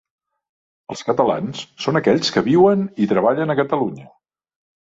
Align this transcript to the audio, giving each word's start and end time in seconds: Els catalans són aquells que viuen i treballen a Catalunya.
Els 0.95 1.03
catalans 1.09 1.61
són 1.85 2.01
aquells 2.01 2.33
que 2.37 2.45
viuen 2.49 2.89
i 3.05 3.09
treballen 3.15 3.57
a 3.57 3.61
Catalunya. 3.63 4.13